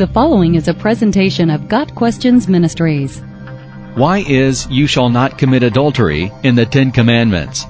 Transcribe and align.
The 0.00 0.06
following 0.06 0.54
is 0.54 0.66
a 0.66 0.72
presentation 0.72 1.50
of 1.50 1.68
Got 1.68 1.94
Questions 1.94 2.48
Ministries. 2.48 3.20
Why 3.96 4.24
is 4.26 4.66
you 4.70 4.86
shall 4.86 5.10
not 5.10 5.36
commit 5.36 5.62
adultery 5.62 6.32
in 6.42 6.54
the 6.54 6.64
Ten 6.64 6.90
Commandments? 6.90 7.66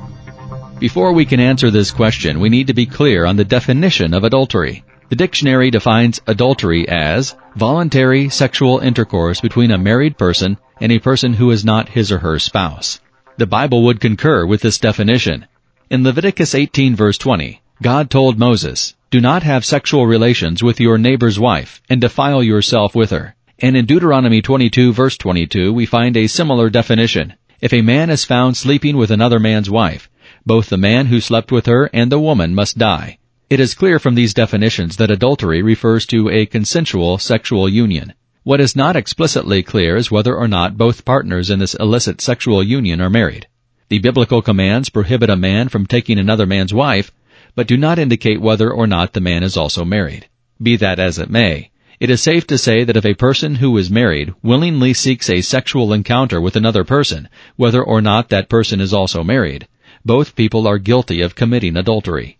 Before 0.78 1.12
we 1.12 1.24
can 1.24 1.40
answer 1.40 1.72
this 1.72 1.90
question, 1.90 2.38
we 2.38 2.48
need 2.48 2.68
to 2.68 2.72
be 2.72 2.86
clear 2.86 3.24
on 3.24 3.34
the 3.34 3.44
definition 3.44 4.14
of 4.14 4.22
adultery. 4.22 4.84
The 5.08 5.16
dictionary 5.16 5.72
defines 5.72 6.20
adultery 6.28 6.88
as 6.88 7.34
voluntary 7.56 8.28
sexual 8.28 8.78
intercourse 8.78 9.40
between 9.40 9.72
a 9.72 9.76
married 9.76 10.16
person 10.16 10.56
and 10.80 10.92
a 10.92 11.00
person 11.00 11.34
who 11.34 11.50
is 11.50 11.64
not 11.64 11.88
his 11.88 12.12
or 12.12 12.18
her 12.18 12.38
spouse. 12.38 13.00
The 13.38 13.48
Bible 13.48 13.82
would 13.86 13.98
concur 13.98 14.46
with 14.46 14.60
this 14.60 14.78
definition. 14.78 15.48
In 15.90 16.04
Leviticus 16.04 16.54
18 16.54 16.94
verse 16.94 17.18
20, 17.18 17.60
God 17.82 18.08
told 18.08 18.38
Moses, 18.38 18.94
Do 19.10 19.20
not 19.20 19.42
have 19.42 19.64
sexual 19.64 20.06
relations 20.06 20.62
with 20.62 20.78
your 20.78 20.96
neighbor's 20.96 21.36
wife 21.36 21.82
and 21.90 22.00
defile 22.00 22.44
yourself 22.44 22.94
with 22.94 23.10
her. 23.10 23.34
And 23.58 23.76
in 23.76 23.84
Deuteronomy 23.84 24.40
22 24.40 24.92
verse 24.92 25.16
22 25.16 25.72
we 25.72 25.84
find 25.84 26.16
a 26.16 26.28
similar 26.28 26.70
definition. 26.70 27.34
If 27.60 27.72
a 27.72 27.82
man 27.82 28.08
is 28.08 28.24
found 28.24 28.56
sleeping 28.56 28.96
with 28.96 29.10
another 29.10 29.40
man's 29.40 29.68
wife, 29.68 30.08
both 30.46 30.68
the 30.68 30.76
man 30.76 31.06
who 31.06 31.20
slept 31.20 31.50
with 31.50 31.66
her 31.66 31.90
and 31.92 32.12
the 32.12 32.20
woman 32.20 32.54
must 32.54 32.78
die. 32.78 33.18
It 33.48 33.58
is 33.58 33.74
clear 33.74 33.98
from 33.98 34.14
these 34.14 34.32
definitions 34.32 34.96
that 34.98 35.10
adultery 35.10 35.60
refers 35.60 36.06
to 36.06 36.30
a 36.30 36.46
consensual 36.46 37.18
sexual 37.18 37.68
union. 37.68 38.12
What 38.44 38.60
is 38.60 38.76
not 38.76 38.94
explicitly 38.94 39.64
clear 39.64 39.96
is 39.96 40.12
whether 40.12 40.36
or 40.36 40.46
not 40.46 40.78
both 40.78 41.04
partners 41.04 41.50
in 41.50 41.58
this 41.58 41.74
illicit 41.74 42.20
sexual 42.20 42.62
union 42.62 43.00
are 43.00 43.10
married. 43.10 43.48
The 43.88 43.98
biblical 43.98 44.40
commands 44.40 44.88
prohibit 44.88 45.30
a 45.30 45.34
man 45.34 45.68
from 45.68 45.84
taking 45.84 46.20
another 46.20 46.46
man's 46.46 46.72
wife, 46.72 47.10
but 47.54 47.66
do 47.66 47.76
not 47.76 47.98
indicate 47.98 48.40
whether 48.40 48.70
or 48.70 48.86
not 48.86 49.12
the 49.12 49.20
man 49.20 49.42
is 49.42 49.56
also 49.56 49.84
married. 49.84 50.28
Be 50.62 50.76
that 50.76 50.98
as 50.98 51.18
it 51.18 51.30
may, 51.30 51.70
it 52.00 52.08
is 52.08 52.22
safe 52.22 52.46
to 52.46 52.56
say 52.56 52.82
that 52.84 52.96
if 52.96 53.04
a 53.04 53.14
person 53.14 53.56
who 53.56 53.76
is 53.76 53.90
married 53.90 54.32
willingly 54.42 54.94
seeks 54.94 55.28
a 55.28 55.42
sexual 55.42 55.92
encounter 55.92 56.40
with 56.40 56.56
another 56.56 56.82
person, 56.82 57.28
whether 57.56 57.82
or 57.82 58.00
not 58.00 58.30
that 58.30 58.48
person 58.48 58.80
is 58.80 58.94
also 58.94 59.22
married, 59.22 59.68
both 60.04 60.34
people 60.34 60.66
are 60.66 60.78
guilty 60.78 61.20
of 61.20 61.34
committing 61.34 61.76
adultery. 61.76 62.38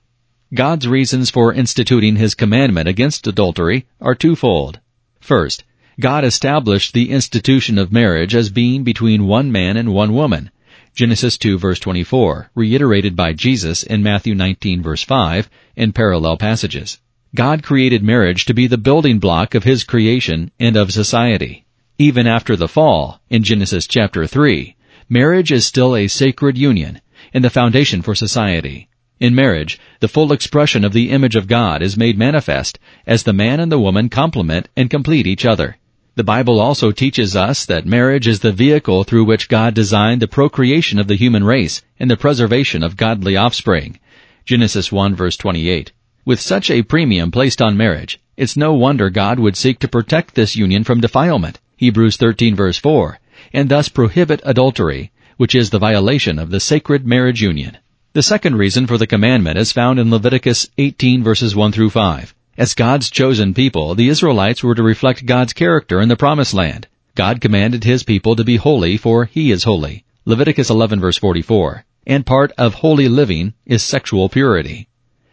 God's 0.54 0.88
reasons 0.88 1.28
for 1.28 1.52
instituting 1.52 2.16
His 2.16 2.34
commandment 2.34 2.88
against 2.88 3.26
adultery 3.26 3.86
are 4.00 4.14
twofold. 4.14 4.80
First, 5.20 5.64
God 6.00 6.24
established 6.24 6.94
the 6.94 7.10
institution 7.10 7.76
of 7.76 7.92
marriage 7.92 8.34
as 8.34 8.48
being 8.48 8.82
between 8.82 9.26
one 9.26 9.52
man 9.52 9.76
and 9.76 9.92
one 9.92 10.14
woman, 10.14 10.50
Genesis 10.94 11.38
2 11.38 11.58
verse 11.58 11.78
24, 11.78 12.50
reiterated 12.55 13.14
by 13.14 13.33
Jesus 13.33 13.83
in 13.83 14.02
Matthew 14.02 14.34
19 14.34 14.83
verse 14.83 15.02
5 15.02 15.48
in 15.77 15.92
parallel 15.92 16.36
passages. 16.36 16.98
God 17.34 17.62
created 17.62 18.02
marriage 18.02 18.44
to 18.47 18.55
be 18.55 18.66
the 18.66 18.77
building 18.77 19.19
block 19.19 19.55
of 19.55 19.64
His 19.64 19.84
creation 19.84 20.50
and 20.58 20.77
of 20.77 20.92
society. 20.92 21.64
Even 21.98 22.27
after 22.27 22.56
the 22.56 22.66
fall, 22.66 23.20
in 23.30 23.44
Genesis 23.44 23.86
chapter 23.86 24.27
3, 24.27 24.74
marriage 25.08 25.52
is 25.52 25.64
still 25.64 25.94
a 25.94 26.08
sacred 26.08 26.58
union 26.58 27.00
and 27.32 27.44
the 27.44 27.50
foundation 27.50 28.02
for 28.02 28.14
society. 28.14 28.88
In 29.20 29.34
marriage, 29.34 29.78
the 30.00 30.08
full 30.08 30.32
expression 30.32 30.84
of 30.84 30.92
the 30.92 31.10
image 31.10 31.36
of 31.36 31.47
God 31.47 31.82
is 31.82 31.97
made 31.97 32.19
manifest 32.19 32.78
as 33.06 33.22
the 33.22 33.34
man 33.34 33.60
and 33.60 33.70
the 33.70 33.78
woman 33.78 34.08
complement 34.08 34.69
and 34.77 34.88
complete 34.88 35.27
each 35.27 35.44
other. 35.44 35.77
The 36.20 36.24
Bible 36.24 36.60
also 36.60 36.92
teaches 36.92 37.34
us 37.34 37.64
that 37.64 37.86
marriage 37.86 38.28
is 38.28 38.40
the 38.40 38.52
vehicle 38.52 39.04
through 39.04 39.24
which 39.24 39.48
God 39.48 39.72
designed 39.72 40.20
the 40.20 40.28
procreation 40.28 40.98
of 40.98 41.06
the 41.06 41.16
human 41.16 41.44
race 41.44 41.80
and 41.98 42.10
the 42.10 42.16
preservation 42.18 42.82
of 42.82 42.98
godly 42.98 43.38
offspring. 43.38 43.98
Genesis 44.44 44.92
1 44.92 45.14
verse 45.14 45.38
28. 45.38 45.92
With 46.26 46.38
such 46.38 46.70
a 46.70 46.82
premium 46.82 47.30
placed 47.30 47.62
on 47.62 47.74
marriage, 47.74 48.20
it's 48.36 48.54
no 48.54 48.74
wonder 48.74 49.08
God 49.08 49.38
would 49.38 49.56
seek 49.56 49.78
to 49.78 49.88
protect 49.88 50.34
this 50.34 50.56
union 50.56 50.84
from 50.84 51.00
defilement. 51.00 51.58
Hebrews 51.78 52.18
13 52.18 52.54
verse 52.54 52.76
4. 52.76 53.18
And 53.54 53.70
thus 53.70 53.88
prohibit 53.88 54.42
adultery, 54.44 55.12
which 55.38 55.54
is 55.54 55.70
the 55.70 55.78
violation 55.78 56.38
of 56.38 56.50
the 56.50 56.60
sacred 56.60 57.06
marriage 57.06 57.41
union. 57.41 57.78
The 58.12 58.22
second 58.22 58.56
reason 58.56 58.87
for 58.87 58.98
the 58.98 59.06
commandment 59.06 59.56
is 59.56 59.72
found 59.72 59.98
in 59.98 60.10
Leviticus 60.10 60.69
18 60.76 61.25
verses 61.25 61.56
1 61.56 61.72
through 61.72 61.88
5. 61.88 62.34
As 62.60 62.75
God's 62.75 63.09
chosen 63.09 63.54
people, 63.54 63.94
the 63.94 64.10
Israelites 64.10 64.62
were 64.62 64.75
to 64.75 64.82
reflect 64.82 65.25
God's 65.25 65.54
character 65.54 65.98
in 65.98 66.10
the 66.10 66.15
promised 66.25 66.53
land. 66.53 66.88
God 67.15 67.41
commanded 67.41 67.84
his 67.84 68.03
people 68.03 68.37
to 68.37 68.44
be 68.44 68.56
holy 68.56 68.98
for 68.98 69.25
he 69.25 69.50
is 69.50 69.65
holy. 69.65 70.04
Leviticus 70.26 70.69
11 70.69 71.00
verse 71.00 71.16
44. 71.16 71.87
And 72.06 72.26
part 72.26 72.53
of 72.59 72.75
holy 72.75 73.09
living 73.09 73.54
is 73.65 73.82
sexual 73.82 74.28
purity. 74.28 74.88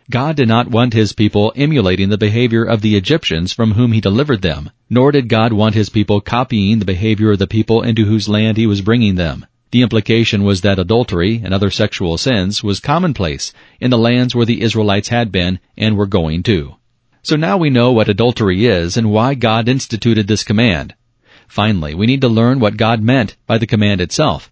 God 0.10 0.38
did 0.38 0.48
not 0.48 0.72
want 0.72 0.94
his 0.94 1.12
people 1.12 1.52
emulating 1.58 2.08
the 2.08 2.18
behavior 2.18 2.64
of 2.64 2.80
the 2.80 2.96
Egyptians 2.96 3.52
from 3.52 3.74
whom 3.74 3.92
he 3.92 4.00
delivered 4.00 4.42
them, 4.42 4.72
nor 4.90 5.12
did 5.12 5.28
God 5.28 5.52
want 5.52 5.76
his 5.76 5.90
people 5.90 6.22
copying 6.22 6.80
the 6.80 6.86
behavior 6.86 7.34
of 7.34 7.40
the 7.40 7.46
people 7.46 7.82
into 7.82 8.06
whose 8.06 8.30
land 8.30 8.56
he 8.56 8.68
was 8.68 8.80
bringing 8.80 9.16
them. 9.16 9.46
The 9.72 9.82
implication 9.82 10.44
was 10.44 10.62
that 10.62 10.80
adultery 10.80 11.42
and 11.44 11.54
other 11.54 11.72
sexual 11.72 12.18
sins 12.18 12.64
was 12.64 12.80
commonplace 12.80 13.52
in 13.82 13.92
the 13.92 13.98
lands 13.98 14.34
where 14.34 14.46
the 14.46 14.62
Israelites 14.62 15.10
had 15.10 15.30
been 15.30 15.60
and 15.76 15.98
were 15.98 16.06
going 16.06 16.42
to. 16.44 16.78
So 17.24 17.36
now 17.36 17.58
we 17.58 17.70
know 17.70 17.92
what 17.92 18.10
adultery 18.10 18.66
is 18.66 18.98
and 18.98 19.12
why 19.12 19.34
God 19.34 19.68
instituted 19.68 20.28
this 20.28 20.44
command. 20.44 20.96
Finally, 21.48 21.96
we 21.96 22.06
need 22.06 22.22
to 22.22 22.28
learn 22.28 22.60
what 22.60 22.78
God 22.78 23.02
meant 23.02 23.36
by 23.46 23.58
the 23.58 23.68
command 23.68 24.02
itself. 24.02 24.52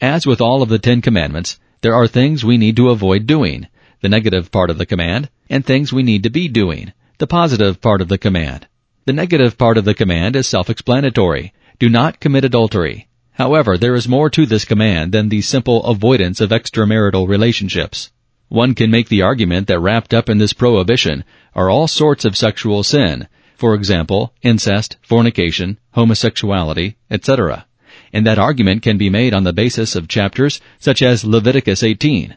As 0.00 0.26
with 0.26 0.40
all 0.40 0.62
of 0.62 0.68
the 0.68 0.78
Ten 0.78 1.00
Commandments, 1.02 1.58
there 1.80 1.94
are 1.94 2.06
things 2.06 2.44
we 2.44 2.56
need 2.56 2.76
to 2.76 2.90
avoid 2.90 3.26
doing, 3.26 3.66
the 4.00 4.08
negative 4.08 4.50
part 4.50 4.70
of 4.70 4.78
the 4.78 4.86
command, 4.86 5.28
and 5.50 5.64
things 5.64 5.92
we 5.92 6.02
need 6.02 6.22
to 6.22 6.30
be 6.30 6.48
doing, 6.48 6.92
the 7.18 7.26
positive 7.26 7.80
part 7.80 8.00
of 8.00 8.08
the 8.08 8.18
command. 8.18 8.66
The 9.04 9.12
negative 9.12 9.58
part 9.58 9.78
of 9.78 9.84
the 9.84 9.94
command 9.94 10.36
is 10.36 10.46
self-explanatory. 10.46 11.52
Do 11.78 11.88
not 11.88 12.20
commit 12.20 12.44
adultery. 12.44 13.08
However, 13.32 13.78
there 13.78 13.94
is 13.94 14.08
more 14.08 14.30
to 14.30 14.46
this 14.46 14.64
command 14.64 15.12
than 15.12 15.28
the 15.28 15.40
simple 15.40 15.84
avoidance 15.84 16.40
of 16.40 16.50
extramarital 16.50 17.28
relationships. 17.28 18.10
One 18.48 18.74
can 18.74 18.90
make 18.90 19.08
the 19.08 19.22
argument 19.22 19.66
that 19.66 19.80
wrapped 19.80 20.14
up 20.14 20.28
in 20.28 20.38
this 20.38 20.52
prohibition 20.52 21.24
are 21.58 21.68
all 21.68 21.88
sorts 21.88 22.24
of 22.24 22.36
sexual 22.36 22.84
sin, 22.84 23.26
for 23.56 23.74
example, 23.74 24.32
incest, 24.42 24.96
fornication, 25.02 25.76
homosexuality, 25.90 26.94
etc. 27.10 27.66
And 28.12 28.24
that 28.24 28.38
argument 28.38 28.82
can 28.82 28.96
be 28.96 29.10
made 29.10 29.34
on 29.34 29.42
the 29.42 29.52
basis 29.52 29.96
of 29.96 30.06
chapters 30.06 30.60
such 30.78 31.02
as 31.02 31.24
Leviticus 31.24 31.82
18. 31.82 32.36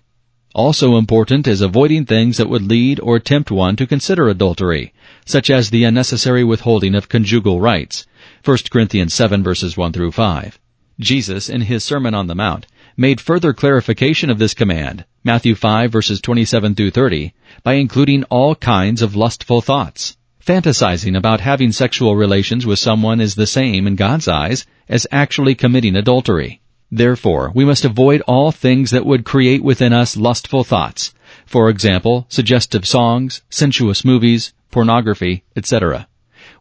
Also 0.56 0.98
important 0.98 1.48
is 1.48 1.62
avoiding 1.62 2.06
things 2.06 2.38
that 2.38 2.50
would 2.50 2.64
lead 2.64 3.00
or 3.00 3.20
tempt 3.20 3.52
one 3.52 3.76
to 3.76 3.86
consider 3.86 4.28
adultery, 4.28 4.92
such 5.24 5.52
as 5.52 5.70
the 5.70 5.84
unnecessary 5.84 6.44
withholding 6.44 6.96
of 6.96 7.08
conjugal 7.08 7.62
rights. 7.62 8.08
1 8.44 8.58
Corinthians 8.72 9.14
7 9.14 9.44
verses 9.44 9.78
1 9.78 9.94
through 9.94 10.14
5. 10.14 10.60
Jesus, 11.00 11.48
in 11.48 11.62
his 11.62 11.84
Sermon 11.84 12.16
on 12.16 12.26
the 12.26 12.34
Mount, 12.34 12.66
made 12.98 13.22
further 13.22 13.54
clarification 13.54 14.30
of 14.30 14.40
this 14.40 14.54
command, 14.54 15.06
Matthew 15.24 15.56
5 15.56 15.92
verses 15.92 16.22
27 16.22 16.76
through 16.76 16.92
30, 16.92 17.34
by 17.64 17.74
including 17.74 18.24
all 18.26 18.56
kinds 18.56 19.02
of 19.02 19.16
lustful 19.16 19.62
thoughts. 19.62 20.18
Fantasizing 20.46 21.16
about 21.16 21.40
having 21.40 21.72
sexual 21.72 22.16
relations 22.16 22.66
with 22.66 22.80
someone 22.80 23.22
is 23.22 23.36
the 23.36 23.46
same 23.46 23.86
in 23.86 23.96
God's 23.96 24.28
eyes 24.28 24.66
as 24.90 25.08
actually 25.12 25.56
committing 25.56 25.96
adultery. 25.96 26.62
Therefore, 26.92 27.52
we 27.56 27.64
must 27.64 27.86
avoid 27.86 28.22
all 28.28 28.52
things 28.52 28.92
that 28.92 29.06
would 29.06 29.24
create 29.24 29.64
within 29.64 29.94
us 29.94 30.18
lustful 30.18 30.64
thoughts. 30.64 31.14
For 31.46 31.70
example, 31.70 32.26
suggestive 32.28 32.86
songs, 32.86 33.42
sensuous 33.50 34.04
movies, 34.04 34.52
pornography, 34.72 35.44
etc. 35.56 36.08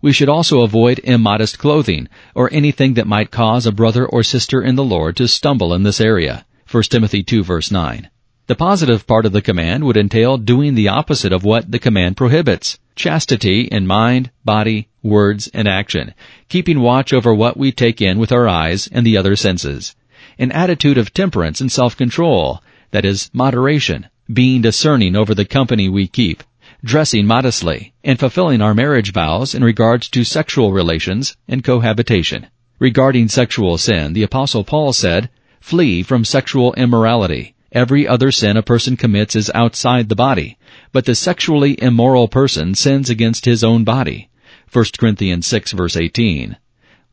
We 0.03 0.13
should 0.13 0.29
also 0.31 0.63
avoid 0.63 1.01
immodest 1.05 1.59
clothing, 1.59 2.09
or 2.35 2.53
anything 2.53 2.95
that 2.95 3.07
might 3.07 3.31
cause 3.31 3.67
a 3.67 3.73
brother 3.73 4.07
or 4.07 4.23
sister 4.23 4.63
in 4.63 4.75
the 4.75 4.85
Lord 4.85 5.17
to 5.17 5.29
stumble 5.29 5.75
in 5.75 5.83
this 5.83 6.01
area. 6.01 6.47
1 6.71 6.83
Timothy 6.85 7.23
2 7.23 7.43
verse 7.45 7.71
9. 7.71 8.09
The 8.47 8.55
positive 8.55 9.07
part 9.07 9.27
of 9.27 9.33
the 9.33 9.43
command 9.43 9.85
would 9.85 9.97
entail 9.97 10.39
doing 10.39 10.75
the 10.75 10.89
opposite 10.89 11.33
of 11.33 11.45
what 11.45 11.71
the 11.71 11.79
command 11.79 12.17
prohibits. 12.17 12.79
Chastity 12.97 13.63
in 13.63 13.87
mind, 13.87 14.31
body, 14.45 14.89
words, 15.03 15.49
and 15.53 15.69
action, 15.69 16.15
keeping 16.49 16.81
watch 16.81 17.13
over 17.13 17.35
what 17.35 17.57
we 17.57 17.71
take 17.71 18.01
in 18.01 18.19
with 18.19 18.33
our 18.33 18.49
eyes 18.49 18.89
and 18.91 19.07
the 19.07 19.17
other 19.17 19.37
senses. 19.37 19.95
An 20.39 20.51
attitude 20.53 20.99
of 20.99 21.13
temperance 21.13 21.61
and 21.61 21.71
self-control, 21.71 22.63
that 22.91 23.05
is, 23.05 23.31
moderation, 23.33 24.07
being 24.33 24.63
discerning 24.63 25.15
over 25.15 25.35
the 25.35 25.45
company 25.45 25.89
we 25.89 26.07
keep, 26.07 26.43
dressing 26.85 27.27
modestly, 27.27 27.93
and 28.03 28.19
fulfilling 28.19 28.63
our 28.63 28.75
marriage 28.75 29.13
vows 29.13 29.55
in 29.55 29.63
regards 29.63 30.09
to 30.09 30.25
sexual 30.25 30.73
relations 30.73 31.37
and 31.47 31.63
cohabitation. 31.65 32.47
Regarding 32.79 33.29
sexual 33.29 33.77
sin, 33.77 34.15
the 34.15 34.23
apostle 34.23 34.65
Paul 34.65 34.93
said, 34.93 35.29
flee 35.61 36.03
from 36.03 36.25
sexual 36.25 36.73
immorality. 36.75 37.55
Every 37.73 38.09
other 38.09 38.33
sin 38.33 38.57
a 38.57 38.63
person 38.63 38.97
commits 38.97 39.37
is 39.37 39.51
outside 39.55 40.09
the 40.09 40.17
body, 40.17 40.59
but 40.93 41.05
the 41.05 41.15
sexually 41.15 41.81
immoral 41.81 42.27
person 42.27 42.75
sins 42.75 43.11
against 43.11 43.45
his 43.45 43.63
own 43.63 43.85
body. 43.85 44.29
1 44.73 44.85
Corinthians 44.99 45.47
6 45.47 45.73
verse 45.73 45.97
18. 45.97 46.57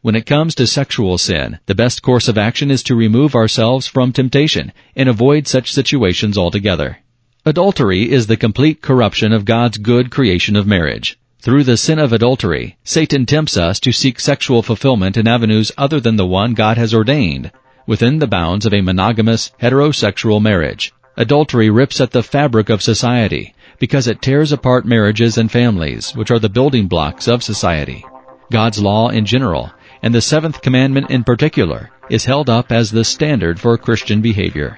When 0.01 0.15
it 0.15 0.25
comes 0.25 0.55
to 0.55 0.67
sexual 0.67 1.17
sin, 1.17 1.59
the 1.65 1.75
best 1.75 2.01
course 2.01 2.27
of 2.27 2.37
action 2.37 2.71
is 2.71 2.83
to 2.83 2.95
remove 2.95 3.35
ourselves 3.35 3.87
from 3.87 4.13
temptation 4.13 4.71
and 4.95 5.09
avoid 5.09 5.47
such 5.47 5.73
situations 5.73 6.37
altogether. 6.37 6.99
Adultery 7.47 8.11
is 8.11 8.27
the 8.27 8.35
complete 8.35 8.81
corruption 8.81 9.31
of 9.31 9.45
God's 9.45 9.77
good 9.77 10.11
creation 10.11 10.57
of 10.57 10.67
marriage. 10.67 11.17
Through 11.39 11.63
the 11.63 11.77
sin 11.77 11.97
of 11.97 12.11
adultery, 12.11 12.75
Satan 12.83 13.25
tempts 13.25 13.55
us 13.55 13.79
to 13.79 13.93
seek 13.93 14.19
sexual 14.19 14.61
fulfillment 14.61 15.15
in 15.15 15.29
avenues 15.29 15.71
other 15.77 16.01
than 16.01 16.17
the 16.17 16.25
one 16.25 16.55
God 16.55 16.77
has 16.77 16.93
ordained, 16.93 17.53
within 17.85 18.19
the 18.19 18.27
bounds 18.27 18.65
of 18.65 18.73
a 18.73 18.81
monogamous, 18.81 19.53
heterosexual 19.61 20.41
marriage. 20.41 20.91
Adultery 21.15 21.69
rips 21.69 22.01
at 22.01 22.11
the 22.11 22.21
fabric 22.21 22.67
of 22.67 22.81
society 22.81 23.55
because 23.79 24.07
it 24.07 24.21
tears 24.21 24.51
apart 24.51 24.85
marriages 24.85 25.37
and 25.37 25.49
families, 25.49 26.11
which 26.17 26.29
are 26.29 26.39
the 26.39 26.49
building 26.49 26.87
blocks 26.87 27.29
of 27.29 27.41
society. 27.41 28.03
God's 28.51 28.81
law 28.81 29.07
in 29.07 29.25
general, 29.25 29.71
and 30.03 30.13
the 30.13 30.19
seventh 30.19 30.61
commandment 30.61 31.09
in 31.09 31.23
particular, 31.23 31.91
is 32.09 32.25
held 32.25 32.49
up 32.49 32.73
as 32.73 32.91
the 32.91 33.05
standard 33.05 33.57
for 33.57 33.77
Christian 33.77 34.19
behavior. 34.19 34.77